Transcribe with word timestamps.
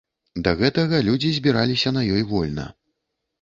Да 0.45 0.53
гэтага 0.61 1.01
людзі 1.07 1.29
збіраліся 1.37 1.93
на 1.99 2.05
ёй 2.15 2.23
вольна. 2.33 2.67